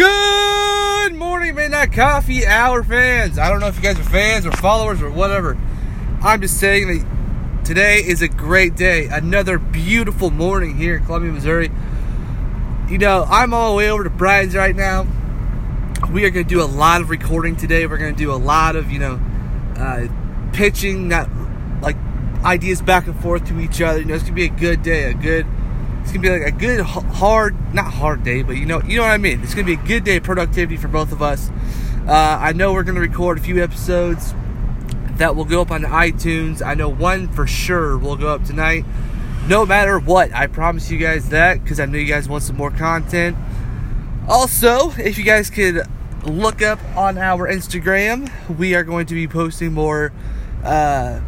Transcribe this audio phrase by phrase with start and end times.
[0.00, 3.38] Good morning, Midnight Coffee Hour fans.
[3.38, 5.58] I don't know if you guys are fans or followers or whatever.
[6.22, 9.08] I'm just saying that today is a great day.
[9.08, 11.70] Another beautiful morning here in Columbia, Missouri.
[12.88, 15.06] You know, I'm all the way over to Brian's right now.
[16.10, 17.86] We are going to do a lot of recording today.
[17.86, 19.20] We're going to do a lot of, you know,
[19.76, 20.06] uh,
[20.54, 21.28] pitching, that
[21.82, 21.96] like
[22.42, 23.98] ideas back and forth to each other.
[23.98, 25.46] You know, it's going to be a good day, a good
[26.10, 29.04] it's gonna be like a good hard not hard day but you know you know
[29.04, 29.40] what i mean.
[29.42, 31.50] It's gonna be a good day of productivity for both of us.
[32.08, 34.34] Uh, i know we're gonna record a few episodes
[35.18, 36.66] that will go up on itunes.
[36.66, 38.84] I know one for sure will go up tonight.
[39.46, 42.56] No matter what i promise you guys that because i know you guys want some
[42.56, 43.36] more content.
[44.26, 45.86] Also if you guys could
[46.24, 50.12] look up on our instagram we are going to be posting more
[50.64, 51.20] uh,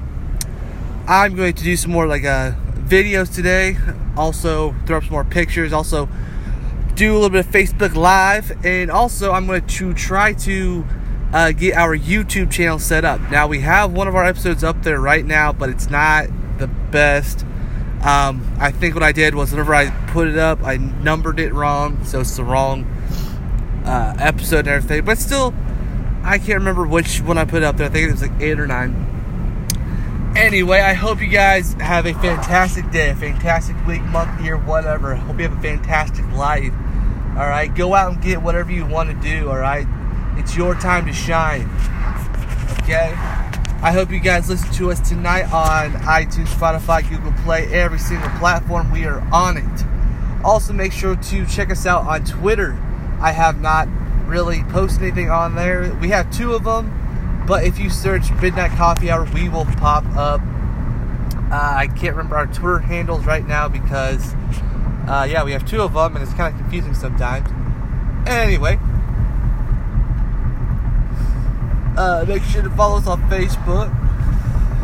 [1.07, 2.53] i'm going to do some more like uh,
[2.85, 3.77] videos today
[4.16, 5.73] also throw up some more pictures.
[5.73, 6.09] Also
[6.95, 8.53] do a little bit of facebook live.
[8.65, 10.84] And also i'm going to try to
[11.33, 13.20] uh, get our youtube channel set up.
[13.31, 16.28] Now we have one of our episodes up there right now but it's not
[16.59, 17.45] the best.
[18.03, 21.53] Um, i think what i did was whenever i put it up i numbered it
[21.55, 22.05] wrong.
[22.05, 22.84] So it's the wrong
[23.87, 25.05] uh, episode and everything.
[25.05, 25.55] But still
[26.25, 27.87] i can't remember which one i put up there.
[27.87, 29.12] I think it was like eight or nine
[30.36, 35.14] Anyway, I hope you guys have a fantastic day, a fantastic week, month, year, whatever.
[35.14, 36.72] Hope you have a fantastic life.
[37.36, 39.50] All right, go out and get whatever you want to do.
[39.50, 39.86] All right,
[40.38, 41.69] it's your time to shine.
[42.80, 43.14] Okay.
[43.84, 48.30] I hope you guys listen to us tonight on iTunes, Spotify, Google Play, every single
[48.38, 48.91] platform.
[48.91, 50.44] We are on it.
[50.44, 52.72] Also, make sure to check us out on Twitter.
[53.20, 53.86] I have not
[54.27, 55.94] really posted anything on there.
[56.00, 57.02] We have two of them
[57.47, 60.41] but if you search Midnight Coffee Hour, we will pop up.
[61.51, 64.34] Uh, I can't remember our Twitter handles right now because,
[65.07, 67.49] uh, yeah, we have two of them and it's kind of confusing sometimes.
[68.27, 68.79] Anyway,
[71.97, 73.91] uh, make sure to follow us on Facebook.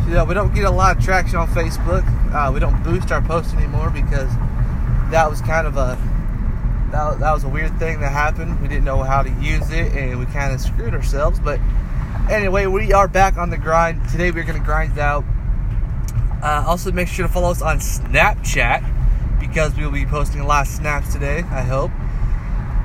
[0.07, 2.03] You know, we don't get a lot of traction on Facebook.
[2.33, 4.29] Uh, we don't boost our posts anymore because
[5.09, 5.97] that was kind of a
[6.91, 8.59] that, that was a weird thing that happened.
[8.61, 11.59] We didn't know how to use it and we kind of screwed ourselves, but
[12.29, 14.07] Anyway, we are back on the grind.
[14.09, 15.25] Today we're going to grind out.
[16.43, 20.45] Uh, also, make sure to follow us on Snapchat because we will be posting a
[20.45, 21.89] lot of snaps today, I hope.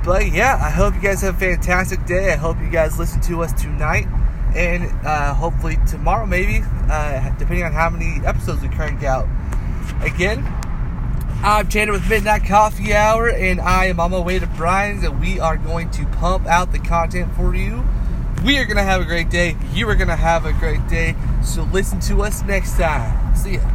[0.03, 2.33] But yeah, I hope you guys have a fantastic day.
[2.33, 4.07] I hope you guys listen to us tonight
[4.55, 9.27] and uh, hopefully tomorrow, maybe, uh, depending on how many episodes we crank out.
[10.01, 10.43] Again,
[11.43, 15.19] I'm Tanner with Midnight Coffee Hour, and I am on my way to Brian's, and
[15.21, 17.85] we are going to pump out the content for you
[18.45, 19.57] we are going to have a great day.
[19.73, 21.15] You are going to have a great day.
[21.43, 23.35] So listen to us next time.
[23.35, 23.71] See ya.